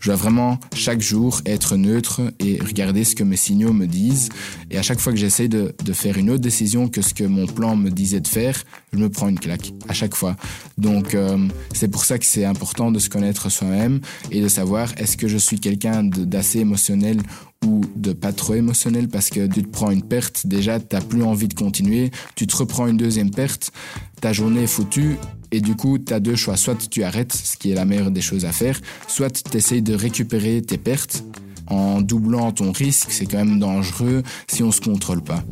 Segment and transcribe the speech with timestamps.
[0.00, 4.28] Je dois vraiment chaque jour être neutre et regarder ce que mes signaux me disent.
[4.70, 7.46] Et à chaque fois que j'essaie de, faire une autre décision que ce que mon
[7.46, 8.62] plan me disait de faire,
[8.92, 10.36] je me prends une claque à chaque fois.
[10.78, 11.36] Donc euh,
[11.74, 15.28] c'est pour ça que c'est important de se connaître soi-même et de savoir est-ce que
[15.28, 17.18] je suis quelqu'un d'assez émotionnel
[17.66, 19.08] ou de pas trop émotionnel?
[19.08, 22.56] Parce que tu te prends une perte, déjà t'as plus envie de continuer, tu te
[22.56, 23.72] reprends une deuxième perte,
[24.20, 25.16] ta journée est foutue
[25.52, 28.10] et du coup tu as deux choix, soit tu arrêtes, ce qui est la meilleure
[28.10, 31.24] des choses à faire, soit tu essayes de récupérer tes pertes
[31.66, 35.44] en doublant ton risque, c'est quand même dangereux si on se contrôle pas.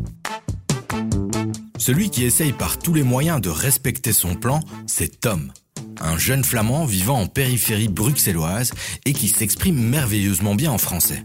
[1.78, 5.52] Celui qui essaye par tous les moyens de respecter son plan, c'est Tom
[6.00, 8.73] un jeune flamand vivant en périphérie bruxelloise
[9.05, 11.22] et qui s'exprime merveilleusement bien en français.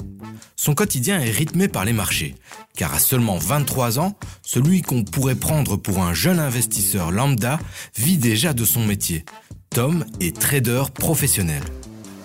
[0.55, 2.35] Son quotidien est rythmé par les marchés,
[2.75, 7.59] car à seulement 23 ans, celui qu'on pourrait prendre pour un jeune investisseur lambda
[7.97, 9.25] vit déjà de son métier.
[9.71, 11.63] Tom est trader professionnel.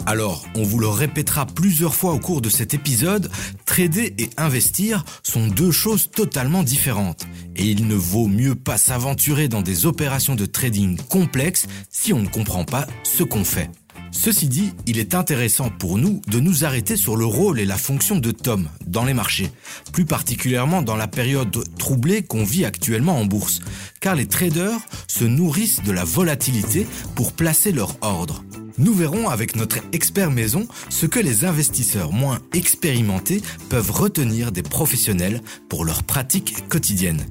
[0.08, 3.28] Alors, on vous le répétera plusieurs fois au cours de cet épisode,
[3.64, 7.26] trader et investir sont deux choses totalement différentes.
[7.56, 12.20] Et il ne vaut mieux pas s'aventurer dans des opérations de trading complexes si on
[12.22, 13.68] ne comprend pas ce qu'on fait.
[14.12, 17.76] Ceci dit, il est intéressant pour nous de nous arrêter sur le rôle et la
[17.76, 19.50] fonction de Tom dans les marchés,
[19.92, 23.58] plus particulièrement dans la période troublée qu'on vit actuellement en bourse,
[24.00, 26.86] car les traders se nourrissent de la volatilité
[27.16, 28.44] pour placer leur ordre.
[28.78, 34.62] Nous verrons avec notre expert maison ce que les investisseurs moins expérimentés peuvent retenir des
[34.62, 37.24] professionnels pour leur pratique quotidienne.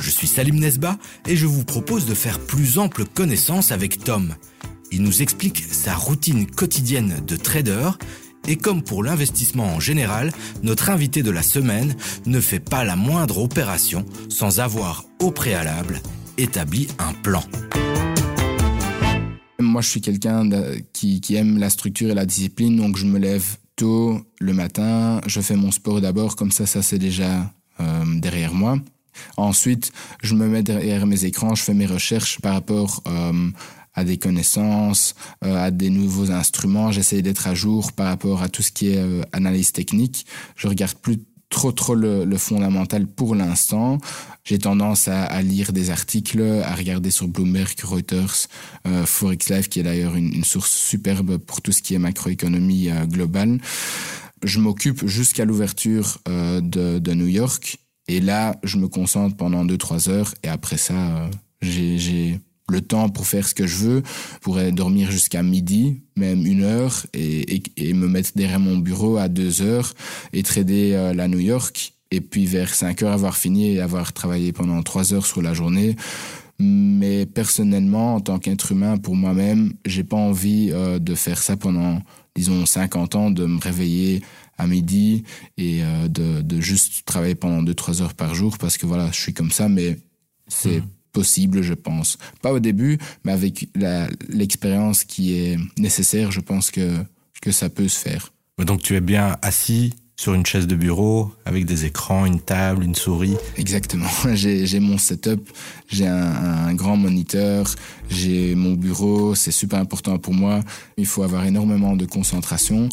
[0.00, 4.34] Je suis Salim Nesba et je vous propose de faire plus ample connaissance avec Tom.
[4.90, 7.90] Il nous explique sa routine quotidienne de trader
[8.48, 11.94] et comme pour l'investissement en général, notre invité de la semaine
[12.26, 16.00] ne fait pas la moindre opération sans avoir au préalable
[16.38, 17.44] établi un plan.
[19.72, 20.50] Moi, je suis quelqu'un
[20.92, 25.40] qui, aime la structure et la discipline, donc je me lève tôt le matin, je
[25.40, 28.78] fais mon sport d'abord, comme ça, ça c'est déjà euh, derrière moi.
[29.38, 29.90] Ensuite,
[30.22, 33.50] je me mets derrière mes écrans, je fais mes recherches par rapport euh,
[33.94, 36.92] à des connaissances, euh, à des nouveaux instruments.
[36.92, 39.02] J'essaie d'être à jour par rapport à tout ce qui est
[39.32, 40.26] analyse technique.
[40.54, 41.16] Je regarde plus
[41.52, 43.98] trop trop le, le fondamental pour l'instant.
[44.42, 48.48] J'ai tendance à, à, lire des articles, à regarder sur Bloomberg, Reuters,
[48.88, 52.00] euh, Forex Live, qui est d'ailleurs une, une, source superbe pour tout ce qui est
[52.00, 53.60] macroéconomie euh, globale.
[54.42, 57.76] Je m'occupe jusqu'à l'ouverture euh, de, de, New York.
[58.08, 60.34] Et là, je me concentre pendant 2-3 heures.
[60.42, 61.30] Et après ça, euh,
[61.60, 64.02] j'ai le temps pour faire ce que je veux,
[64.40, 67.62] pourrais dormir jusqu'à midi, même une heure, et,
[67.94, 69.94] me mettre derrière mon bureau à deux heures
[70.32, 71.94] et trader euh, la New York.
[72.10, 75.54] Et puis vers 5 heures avoir fini et avoir travaillé pendant trois heures sur la
[75.54, 75.96] journée.
[76.58, 81.56] Mais personnellement, en tant qu'être humain, pour moi-même, j'ai pas envie euh, de faire ça
[81.56, 82.00] pendant,
[82.36, 84.22] disons, 50 ans, de me réveiller
[84.58, 85.24] à midi
[85.56, 89.20] et euh, de, de juste travailler pendant 2-3 heures par jour parce que voilà, je
[89.20, 89.96] suis comme ça, mais
[90.48, 92.18] c'est mmh possible, je pense.
[92.40, 93.68] Pas au début, mais avec
[94.28, 96.96] l'expérience qui est nécessaire, je pense que,
[97.40, 98.32] que ça peut se faire.
[98.58, 102.84] Donc tu es bien assis sur une chaise de bureau avec des écrans, une table,
[102.84, 103.36] une souris.
[103.56, 104.08] Exactement.
[104.34, 105.50] J'ai mon setup,
[105.88, 107.66] j'ai un, un, grand moniteur,
[108.08, 110.60] j'ai mon bureau, c'est super important pour moi.
[110.96, 112.88] Il faut avoir énormément de concentration,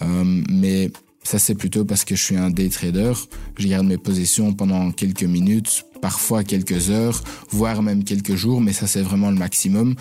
[0.00, 0.90] euh, mais
[1.22, 3.12] ça c'est plutôt parce que je suis un day trader.
[3.58, 8.72] Je garde mes positions pendant quelques minutes parfois quelques heures, voire même quelques jours, mais
[8.72, 9.94] ça c'est vraiment le maximum.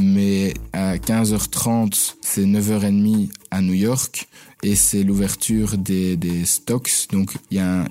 [0.00, 4.28] Mais à 15h30, c'est 9h30 à New York
[4.62, 7.08] et c'est l'ouverture des, des stocks.
[7.10, 7.86] Donc il y a un,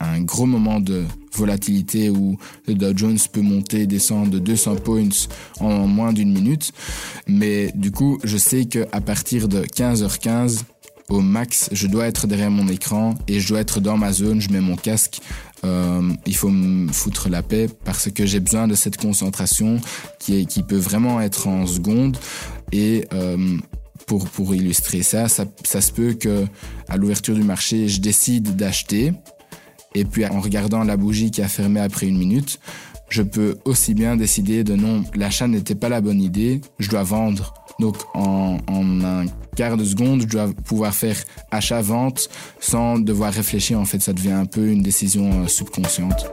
[0.00, 5.08] un gros moment de volatilité où le Dow Jones peut monter descendre de 200 points
[5.60, 6.72] en moins d'une minute.
[7.28, 10.62] Mais du coup, je sais qu'à partir de 15h15,
[11.08, 14.40] au max, je dois être derrière mon écran et je dois être dans ma zone,
[14.40, 15.20] je mets mon casque.
[15.64, 19.80] Euh, il faut me foutre la paix parce que j'ai besoin de cette concentration
[20.18, 22.16] qui, est, qui peut vraiment être en seconde.
[22.72, 23.58] Et euh,
[24.06, 26.46] pour, pour illustrer ça, ça, ça se peut que
[26.88, 29.12] à l'ouverture du marché, je décide d'acheter.
[29.94, 32.58] Et puis en regardant la bougie qui a fermé après une minute,
[33.12, 37.02] je peux aussi bien décider de non, l'achat n'était pas la bonne idée, je dois
[37.02, 39.26] vendre donc en, un
[39.56, 41.16] quart de seconde, je dois pouvoir faire
[41.50, 42.28] achat-vente
[42.60, 43.78] sans devoir réfléchir.
[43.78, 46.30] En fait, ça devient un peu une décision euh, subconsciente.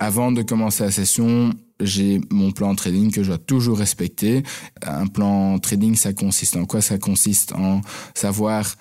[0.00, 4.42] Avant de commencer la session, j'ai mon plan trading que je dois toujours respecter.
[4.82, 6.80] Un plan trading, ça consiste en quoi?
[6.80, 7.80] Ça consiste en
[8.14, 8.74] savoir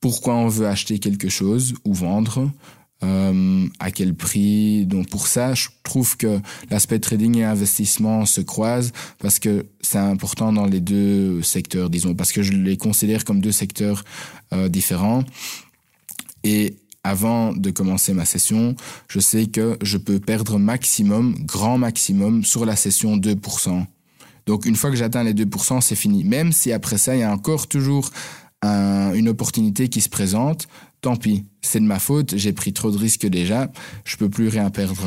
[0.00, 2.50] pourquoi on veut acheter quelque chose ou vendre,
[3.04, 4.86] euh, à quel prix?
[4.86, 6.40] Donc pour ça, je trouve que
[6.70, 12.14] l'aspect trading et investissement se croisent parce que c'est important dans les deux secteurs, disons,
[12.14, 14.04] parce que je les considère comme deux secteurs
[14.52, 15.24] euh, différents.
[16.44, 18.76] Et avant de commencer ma session,
[19.08, 23.84] je sais que je peux perdre maximum, grand maximum, sur la session 2%.
[24.46, 26.24] Donc une fois que j'atteins les 2%, c'est fini.
[26.24, 28.10] Même si après ça, il y a encore toujours
[28.64, 30.68] une opportunité qui se présente,
[31.02, 33.70] tant pis, c'est de ma faute, j'ai pris trop de risques déjà,
[34.04, 35.02] je peux plus rien perdre.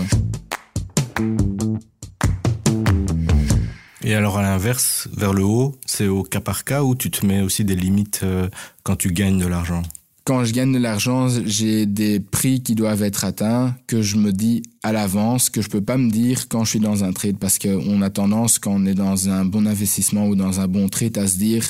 [4.04, 7.26] Et alors à l'inverse, vers le haut, c'est au cas par cas où tu te
[7.26, 8.50] mets aussi des limites euh,
[8.84, 9.82] quand tu gagnes de l'argent?
[10.26, 14.34] Quand je gagne de l'argent, j'ai des prix qui doivent être atteints que je me
[14.34, 17.38] dis à l'avance, que je peux pas me dire quand je suis dans un trade
[17.38, 20.90] parce qu'on a tendance quand on est dans un bon investissement ou dans un bon
[20.90, 21.66] trade à se dire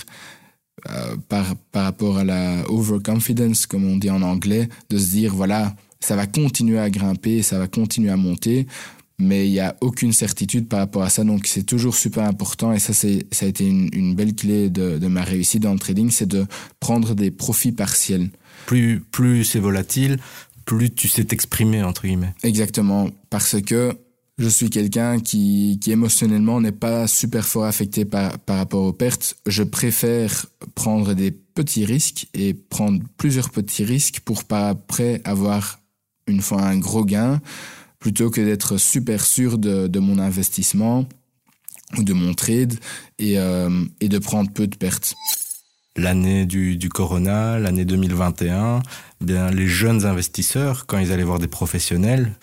[0.89, 5.33] euh, par, par rapport à la overconfidence, comme on dit en anglais, de se dire
[5.33, 8.67] voilà, ça va continuer à grimper, ça va continuer à monter
[9.17, 11.23] mais il n'y a aucune certitude par rapport à ça.
[11.23, 14.69] Donc c'est toujours super important et ça, c'est, ça a été une, une belle clé
[14.69, 16.45] de, de, ma réussite dans le trading, c'est de
[16.79, 18.29] prendre des profits partiels.
[18.65, 20.17] Plus, plus c'est volatile,
[20.65, 22.33] plus tu sais t'exprimer, entre guillemets.
[22.43, 23.97] Exactement, parce que
[24.37, 28.93] je suis quelqu'un qui, qui émotionnellement n'est pas super fort affecté par, par rapport aux
[28.93, 29.37] pertes.
[29.45, 30.45] Je préfère
[30.75, 35.79] prendre des petits risques et prendre plusieurs petits risques pour pas après avoir
[36.27, 37.39] une fois un gros gain
[37.99, 41.07] plutôt que d'être super sûr de, de, mon investissement
[41.97, 42.75] ou de mon trade
[43.17, 45.15] et, euh, et de prendre peu de pertes.
[45.97, 48.81] L'année du, du Corona, l'année 2021,
[49.21, 52.33] eh bien les jeunes investisseurs, quand ils allaient voir des professionnels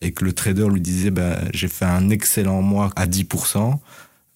[0.00, 3.74] et que le trader lui disait bah, j'ai fait un excellent mois à 10%,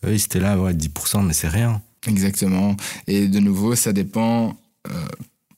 [0.07, 1.81] eux ils étaient là, ouais, 10%, mais c'est rien.
[2.09, 2.77] Exactement.
[3.07, 4.57] Et de nouveau, ça dépend,
[4.89, 5.07] euh,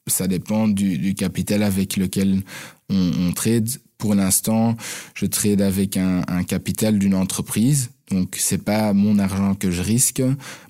[0.06, 2.42] ça dépend du, du, capital avec lequel
[2.90, 3.68] on, on trade
[3.98, 4.76] pour l'instant,
[5.14, 7.90] je trade avec un, un capital d'une entreprise.
[8.10, 10.22] Donc, c'est pas mon argent que je risque,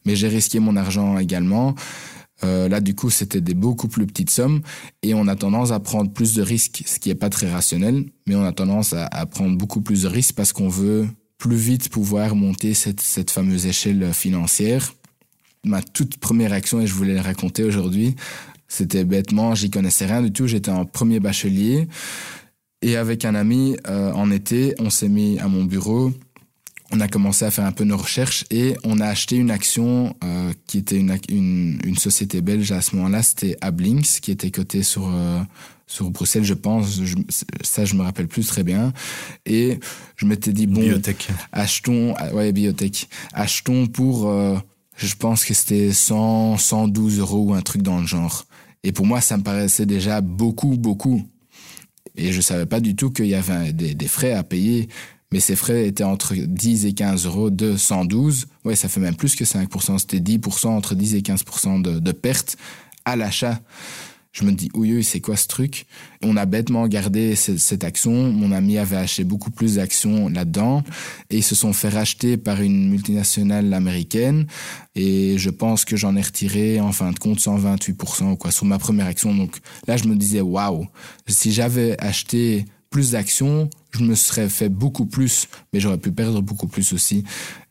[0.04, 1.74] mais j'ai risqué mon argent également.
[2.44, 4.60] Euh, là, du coup, c'était des beaucoup plus petites sommes
[5.02, 8.04] et on a tendance à prendre plus de risques, ce qui est pas très rationnel,
[8.26, 11.88] mais on a tendance à, prendre beaucoup plus de risques parce qu'on veut plus vite
[11.88, 14.92] pouvoir monter cette, cette fameuse échelle financière.
[15.64, 18.14] Ma toute première action, et je voulais le raconter aujourd'hui,
[18.68, 21.88] c'était bêtement, j'y connaissais rien du tout, j'étais en premier bachelier.
[22.82, 26.12] Et avec un ami, euh, en été, on s'est mis à mon bureau.
[26.92, 30.14] On a commencé à faire un peu nos recherches et on a acheté une action
[30.22, 33.22] euh, qui était une, une, une, société belge à ce moment-là.
[33.22, 35.40] C'était Ablinks qui était cotée sur euh,
[35.86, 37.02] sur Bruxelles, je pense.
[37.02, 37.16] Je,
[37.62, 38.92] ça, je me rappelle plus très bien.
[39.44, 39.78] Et
[40.16, 41.28] je m'étais dit bon, biotech.
[41.52, 44.56] achetons, ouais, biotech, achetons pour, euh,
[44.96, 48.46] je pense que c'était 100, 112 euros ou un truc dans le genre.
[48.82, 51.22] Et pour moi, ça me paraissait déjà beaucoup, beaucoup.
[52.16, 54.88] Et je savais pas du tout qu'il y avait des, des, frais à payer.
[55.36, 58.46] Mais ces frais étaient entre 10 et 15 euros de 112.
[58.64, 59.98] Ouais, ça fait même plus que 5%.
[59.98, 62.56] C'était 10% entre 10 et 15% de, pertes
[63.04, 63.60] à l'achat.
[64.32, 65.84] Je me dis, oui, c'est quoi ce truc?
[66.22, 68.32] On a bêtement gardé cette, action.
[68.32, 70.82] Mon ami avait acheté beaucoup plus d'actions là-dedans
[71.28, 74.46] et ils se sont fait racheter par une multinationale américaine.
[74.94, 78.64] Et je pense que j'en ai retiré en fin de compte 128% ou quoi sur
[78.64, 79.34] ma première action.
[79.34, 80.86] Donc là, je me disais, waouh,
[81.26, 83.68] si j'avais acheté plus d'actions,
[83.98, 87.24] je me serais fait beaucoup plus, mais j'aurais pu perdre beaucoup plus aussi.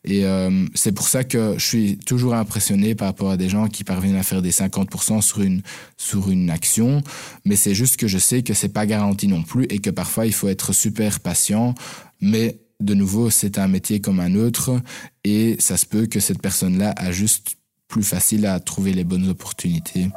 [0.04, 3.68] Et euh, c'est pour ça que je suis toujours impressionné par rapport à des gens
[3.68, 5.62] qui parviennent à faire des 50% sur une,
[5.96, 7.02] sur une action,
[7.44, 10.26] mais c'est juste que je sais que c'est pas garanti non plus et que parfois
[10.26, 11.74] il faut être super patient,
[12.20, 14.80] mais de nouveau, c'est un métier comme un autre
[15.24, 17.56] et ça se peut que cette personne-là a juste
[17.88, 20.08] plus facile à trouver les bonnes opportunités.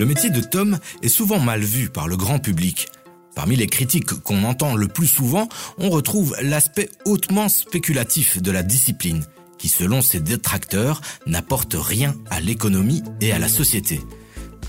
[0.00, 2.88] Le métier de Tom est souvent mal vu par le grand public.
[3.34, 8.62] Parmi les critiques qu'on entend le plus souvent, on retrouve l'aspect hautement spéculatif de la
[8.62, 9.26] discipline,
[9.58, 14.00] qui selon ses détracteurs n'apporte rien à l'économie et à la société.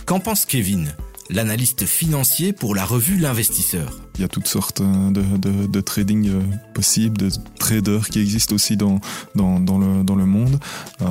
[0.06, 0.94] Qu'en pense Kevin,
[1.30, 4.01] l'analyste financier pour la revue L'Investisseur?
[4.16, 6.42] Il y a toutes sortes de, de, de trading euh,
[6.74, 9.00] possibles, de traders qui existent aussi dans,
[9.36, 10.60] dans, dans, le, dans le monde.
[11.02, 11.06] Euh,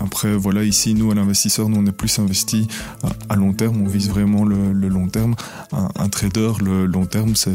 [0.00, 2.68] après, voilà, ici, nous, à l'investisseur, nous, on est plus investi
[3.28, 5.34] à, long terme, on vise vraiment le, long terme.
[5.72, 7.52] Un, trader, le long terme, c'est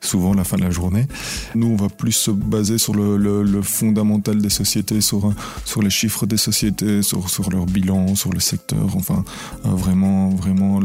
[0.00, 1.06] souvent la fin de la journée.
[1.54, 5.32] Nous, on va plus se baser sur le, le, le fondamental des sociétés, sur,
[5.64, 9.24] sur les chiffres des sociétés, sur, sur leur bilan, sur le secteur, enfin,
[9.66, 10.80] euh, vraiment, vraiment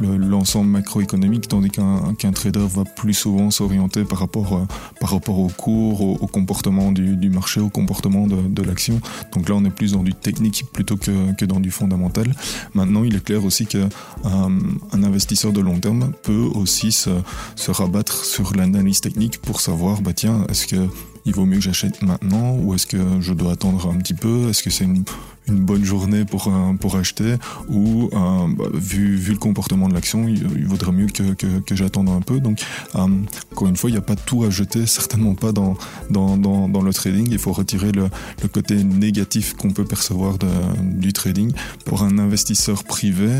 [0.00, 4.66] l'ensemble le, macroéconomique, tandis qu'un qu trader va plus souvent s'orienter par rapport euh,
[5.00, 9.00] par rapport au cours, au, comportement du, marché, au comportement de, l'action.
[9.32, 12.34] Donc là, on est plus dans du technique plutôt que, que dans du fondamental.
[12.74, 13.88] Maintenant, il est clair aussi que euh,
[14.24, 17.10] un investisseur de long terme peut aussi se,
[17.54, 20.88] se rabattre sur l'analyse technique pour savoir, bah tiens, est-ce que
[21.28, 24.48] il vaut mieux que j'achète maintenant ou est-ce que je dois attendre un petit peu?
[24.48, 25.04] Est-ce que c'est une,
[25.46, 27.36] bonne journée pour, euh, pour acheter?
[27.68, 32.08] Ou euh, bah, vu, vu le comportement de l'action, il, vaudrait mieux que, que, j'attende
[32.08, 32.40] un peu.
[32.40, 32.60] Donc,
[32.94, 33.06] euh,
[33.52, 35.76] encore une fois, il n'y a pas tout à jeter, certainement pas dans,
[36.08, 37.28] dans, dans, le trading.
[37.30, 38.08] Il faut retirer le,
[38.42, 40.36] le côté négatif qu'on peut percevoir
[40.82, 41.52] du trading.
[41.84, 43.30] Pour un investisseur privé,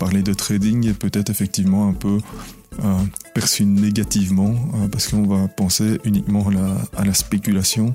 [0.00, 2.18] parler de trading est peut-être effectivement un peu
[3.36, 6.48] perçu négativement euh, parce qu'on va penser uniquement
[6.96, 7.94] à la, spéculation.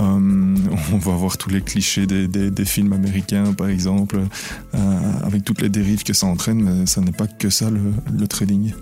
[0.00, 0.56] Euh,
[0.92, 4.20] on va voir tous les clichés des, films américains, par exemple,
[4.74, 4.78] euh,
[5.24, 8.72] avec toutes les dérives que ça entraîne, mais ça n'est pas que ça le, trading.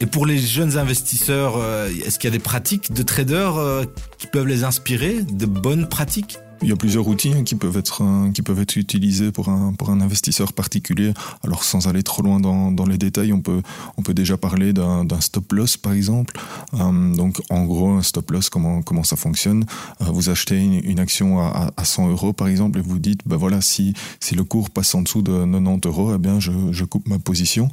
[0.00, 3.86] Et pour les jeunes investisseurs, euh, est-ce qu'il y a des pratiques de traders
[4.18, 6.36] qui peuvent les inspirer, de bonnes pratiques?
[6.62, 9.48] Il y a plusieurs outils hein, qui peuvent être euh, qui peuvent être utilisés pour
[9.48, 11.12] un pour un investisseur particulier.
[11.44, 13.62] Alors sans aller trop loin dans, dans les détails, on peut
[13.96, 16.38] on peut déjà parler d'un stop loss par exemple.
[16.74, 19.64] Euh, donc en gros un stop loss comment comment ça fonctionne?
[20.02, 23.20] Euh, Vous achetez une, une action à, à, 100 euros par exemple et vous dites
[23.26, 26.52] ben voilà si si le cours passe en dessous de 90 euros, eh bien je,
[26.72, 27.68] je coupe ma position.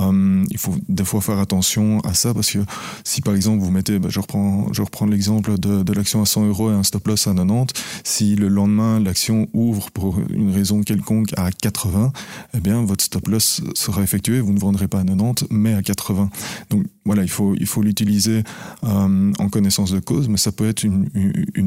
[0.00, 2.58] Il faut des fois faire attention à ça parce que
[3.04, 6.26] si par exemple vous mettez, ben, je reprends je reprends l'exemple de, de l'action à
[6.26, 10.52] 100 euros et un stop loss à 90, si le lendemain l'action ouvre pour une
[10.52, 12.12] raison quelconque à 80,
[12.54, 15.82] eh bien votre stop loss sera effectué, vous ne vendrez pas à 90 mais à
[15.82, 16.30] 80.
[16.70, 18.42] Donc voilà, il faut il faut l'utiliser
[18.84, 21.08] euh, en connaissance de cause, mais ça peut être une,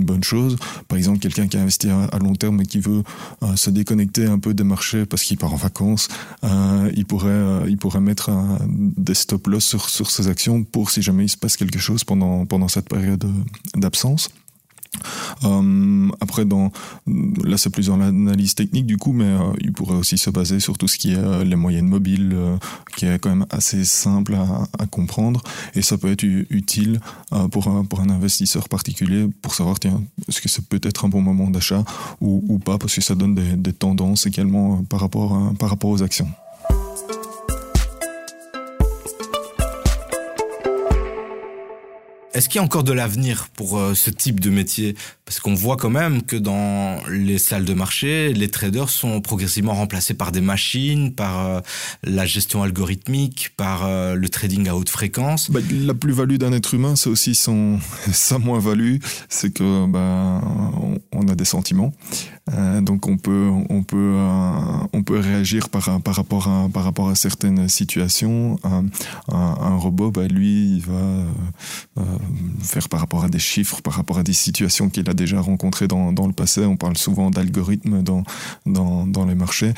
[0.03, 0.57] bonne chose.
[0.87, 3.03] Par exemple, quelqu'un qui a investi à, long terme et qui veut
[3.41, 6.07] euh, se déconnecter un peu des marchés parce qu'il part en vacances,
[6.43, 8.31] euh, il pourrait il pourrait mettre
[8.67, 12.03] des stop loss sur sur ses actions pour si jamais il se passe quelque chose
[12.03, 13.25] pendant pendant cette période
[13.75, 14.29] d'absence.
[15.43, 20.17] Euh, après, là, c'est plus dans l'analyse technique du coup, mais euh, il pourrait aussi
[20.17, 22.35] se baser sur tout ce qui est euh, les moyennes mobiles,
[22.95, 25.41] qui est quand même assez simple à, comprendre,
[25.75, 26.99] et ça peut être utile
[27.51, 31.83] pour un, investisseur particulier pour savoir tiens, est-ce que c'est peut-être un bon moment d'achat
[32.21, 36.27] ou, pas, parce que ça donne des, tendances également par rapport aux actions.
[42.33, 44.95] Est-ce qu'il y a encore de l'avenir pour euh, ce type de métier?
[45.23, 49.75] Parce qu'on voit quand même que dans les salles de marché, les traders sont progressivement
[49.75, 51.61] remplacés par des machines, par euh,
[52.03, 55.51] la gestion algorithmique, par euh, le trading à haute fréquence.
[55.51, 57.79] Bah, la plus-value d'un être humain, c'est aussi son,
[58.11, 58.97] sa moins-value,
[59.29, 60.41] c'est que bah,
[60.81, 61.93] on, on, a des sentiments.
[62.51, 64.51] Euh, donc on peut, on peut, euh,
[64.91, 68.59] on peut réagir par, par, rapport à, par rapport à certaines situations.
[68.63, 72.03] Un, robot, bah, lui, il va euh,
[72.61, 75.87] faire par rapport à des chiffres, par rapport à des situations qu'il a déjà rencontrées
[75.87, 76.65] dans, dans le passé.
[76.65, 78.23] On parle souvent d'algorithmes dans,
[78.65, 79.73] dans, dans les marchés.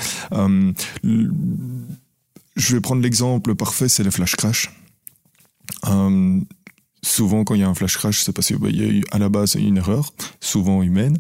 [2.58, 4.72] Je vais prendre l'exemple parfait, c'est le flash crash.
[7.06, 9.04] Euh, souvent quand il y a un flash crash, c'est parce qu'il y a eu
[9.12, 11.18] à la base une erreur, souvent humaine,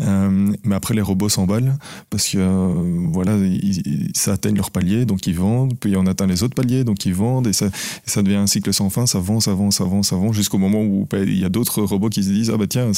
[0.00, 1.76] euh, mais après les robots s'emballent
[2.10, 6.26] parce que euh, voilà, ils, ça atteint leur palier, donc ils vendent, puis on atteint
[6.26, 7.68] les autres paliers, donc ils vendent, et ça,
[8.04, 9.70] ça devient un cycle sans fin, ça ça vend,
[10.02, 12.56] ça vend, jusqu'au moment où bah, il y a d'autres robots qui se disent ah
[12.56, 12.92] bah tiens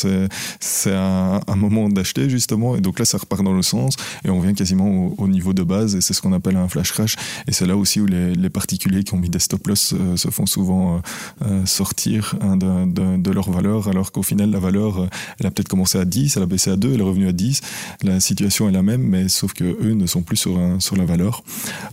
[0.61, 4.31] c'est un, un, moment d'acheter justement, et donc là ça repart dans le sens, et
[4.31, 6.93] on vient quasiment au, au niveau de base, et c'est ce qu'on appelle un flash
[6.93, 7.17] crash,
[7.47, 10.17] et c'est là aussi où les, les particuliers qui ont mis des stop loss euh,
[10.17, 11.01] se font souvent
[11.43, 15.07] euh, sortir de, leur valeur, alors qu'au final, la valeur, euh,
[15.39, 17.33] elle a peut-être commencé à 10, elle a baissé à 2, elle est revenue à
[17.33, 17.61] 10.
[18.03, 21.05] La situation est la même, mais sauf que eux ne sont plus sur, sur la
[21.05, 21.43] valeur.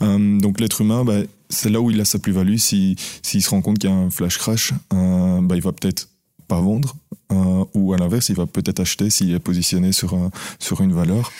[0.02, 2.58] Euh, donc l'être humain, bah, c'est là où il a sa plus-value.
[2.58, 5.72] S'il si, se rend compte qu'il y a un flash crash, euh, bah, il va
[5.72, 6.10] peut-être
[6.48, 6.96] pas vendre,
[7.32, 10.94] euh, ou à l'inverse, il va peut-être acheter s'il est positionné sur, un, sur une
[10.94, 11.32] valeur.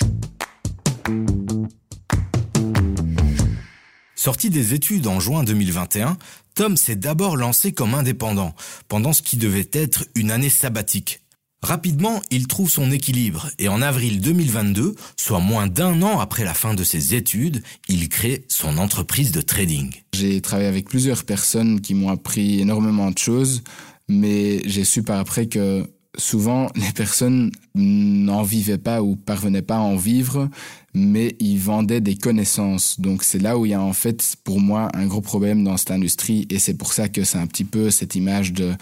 [4.26, 6.18] Sorti des études en juin 2021,
[6.56, 8.56] Tom s'est d'abord lancé comme indépendant,
[8.88, 11.22] pendant ce qui devait être une année sabbatique.
[11.62, 16.56] Rapidement, il trouve son équilibre et en avril 2022, soit moins d'un an après la
[16.56, 19.92] fin de ses études, il crée son entreprise de trading.
[20.16, 23.62] J'ai travaillé avec plusieurs personnes qui m'ont appris énormément de choses,
[24.08, 29.78] mais j'ai su par après que souvent les personnes n'en vivaient pas ou parvenaient pas
[29.78, 30.50] à en vivre,
[30.94, 33.00] mais ils vendaient des connaissances.
[33.00, 35.78] Donc c'est là où il y a en fait pour moi un gros problème dans
[35.78, 38.74] cette industrie et c'est pour ça que c'est un petit peu cette image de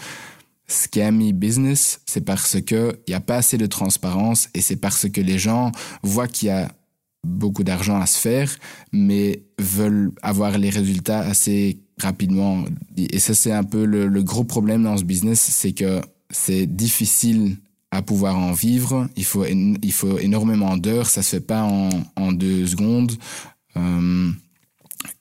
[0.66, 5.08] scammy business, c'est parce que il n'y a pas assez de transparence et c'est parce
[5.08, 5.72] que les gens
[6.02, 6.72] voient qu'il y a
[7.24, 8.54] beaucoup d'argent à se faire,
[8.92, 12.64] mais veulent avoir les résultats assez rapidement.
[12.96, 16.00] Et ça, c'est un peu le, le, gros problème dans ce business, c'est que
[16.34, 17.56] c'est difficile
[17.90, 19.08] à pouvoir en vivre.
[19.16, 21.06] Il faut, il faut énormément d'heures.
[21.08, 23.12] Ça se fait pas en, en deux secondes.
[23.76, 24.30] Euh,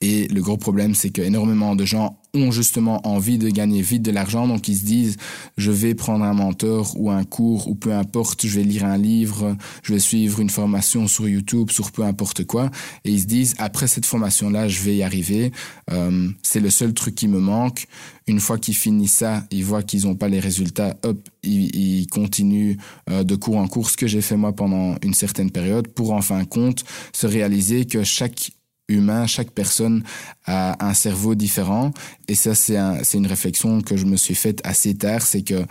[0.02, 4.12] Et le gros problème, c'est qu'énormément de gens ont justement envie de gagner vite de
[4.12, 5.18] l'argent, donc ils se disent
[5.58, 8.98] je vais prendre un mentor ou un cours ou peu importe, je vais lire un
[8.98, 12.72] livre, je vais suivre une formation sur YouTube, sur peu importe quoi,
[13.06, 15.52] et ils se disent après cette formation-là, je vais y arriver,
[15.92, 17.86] euh, c'est le seul truc qui me manque.
[18.26, 22.08] Une fois qu'ils finissent ça, ils voient qu'ils n'ont pas les résultats, hop, ils, ils
[22.08, 22.78] continuent
[23.10, 26.14] euh, de cours en cours, ce que j'ai fait moi pendant une certaine période, pour
[26.14, 28.54] en fin compte se réaliser que chaque
[28.88, 30.04] humain, chaque personne
[30.46, 31.92] a un cerveau différent.
[32.28, 35.66] Et ça, c'est un, une réflexion que je me suis faite assez tard, c'est que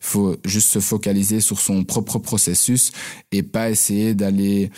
[0.00, 2.92] faut juste se focaliser sur son propre processus
[3.32, 4.70] et pas essayer d'aller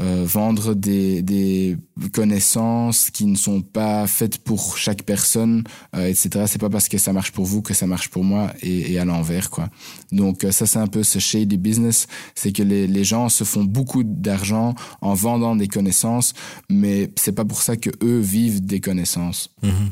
[0.00, 1.76] euh, vendre des, des,
[2.14, 6.44] connaissances qui ne sont pas faites pour chaque personne, euh, etc.
[6.46, 8.98] C'est pas parce que ça marche pour vous que ça marche pour moi et, et
[8.98, 9.68] à l'envers, quoi.
[10.10, 13.44] Donc euh, ça, c'est un peu ce shady business, c'est que les, les gens se
[13.44, 16.32] font beaucoup d'argent en vendant des connaissances,
[16.70, 19.50] mais c'est pas pour ça que eux vivent des connaissances.
[19.62, 19.90] Mhm.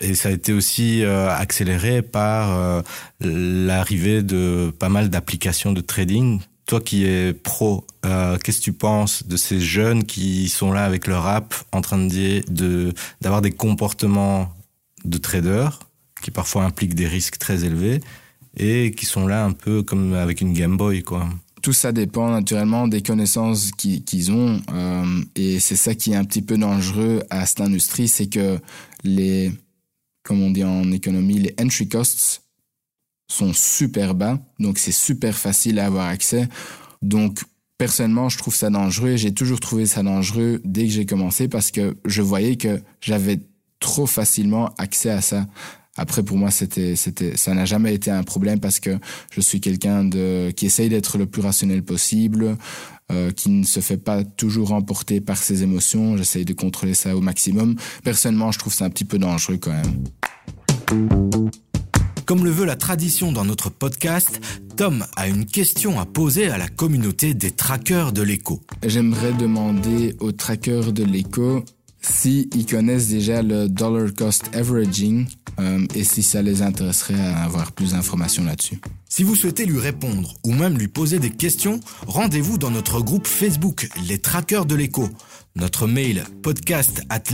[0.00, 2.82] Et ça a été aussi euh, accéléré par euh,
[3.20, 6.40] l'arrivée de pas mal d'applications de trading.
[6.66, 10.84] Toi qui es pro, euh, qu'est-ce que tu penses de ces jeunes qui sont là
[10.84, 14.52] avec leur app en train de d'avoir des comportements
[15.04, 15.80] de traders
[16.22, 18.00] qui parfois impliquent des risques très élevés
[18.56, 21.28] et qui sont là un peu comme avec une Game Boy quoi?
[21.62, 24.62] Tout ça dépend naturellement des connaissances qu'ils ont.
[25.36, 28.58] Et c'est ça qui est un petit peu dangereux à cette industrie, c'est que
[29.04, 29.52] les,
[30.22, 32.42] comme on dit en économie, les entry costs
[33.28, 34.38] sont super bas.
[34.58, 36.48] Donc c'est super facile à avoir accès.
[37.02, 37.40] Donc
[37.78, 39.16] personnellement, je trouve ça dangereux.
[39.16, 43.40] J'ai toujours trouvé ça dangereux dès que j'ai commencé parce que je voyais que j'avais
[43.78, 45.46] trop facilement accès à ça.
[46.00, 48.98] Après, pour moi, c'était, c'était, ça n'a jamais été un problème parce que
[49.30, 52.56] je suis quelqu'un de, qui essaye d'être le plus rationnel possible,
[53.12, 56.16] euh, qui ne se fait pas toujours emporter par ses émotions.
[56.16, 57.76] J'essaye de contrôler ça au maximum.
[58.02, 60.04] Personnellement, je trouve ça un petit peu dangereux quand même.
[62.24, 64.40] Comme le veut la tradition dans notre podcast,
[64.78, 68.62] Tom a une question à poser à la communauté des trackers de l'écho.
[68.86, 71.62] J'aimerais demander aux trackers de l'écho
[72.00, 75.26] si ils connaissent déjà le dollar cost averaging
[75.58, 78.80] euh, et si ça les intéresserait à avoir plus d'informations là-dessus.
[79.08, 83.26] Si vous souhaitez lui répondre ou même lui poser des questions, rendez-vous dans notre groupe
[83.26, 85.08] Facebook Les Trackers de l'écho.
[85.56, 87.24] Notre mail podcast at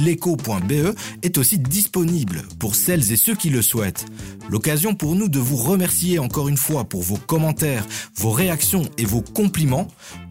[1.22, 4.06] est aussi disponible pour celles et ceux qui le souhaitent.
[4.48, 9.04] L'occasion pour nous de vous remercier encore une fois pour vos commentaires, vos réactions et
[9.04, 9.88] vos compliments.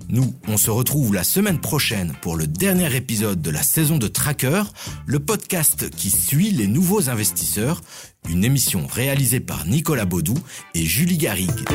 [0.10, 4.08] Nous, on se retrouve la semaine prochaine pour le dernier épisode de la saison de
[4.08, 4.64] Tracker,
[5.06, 7.82] le podcast qui suit les nouveaux investisseurs,
[8.30, 10.36] une émission réalisée par Nicolas Baudou
[10.74, 11.66] et Julie Garrigue.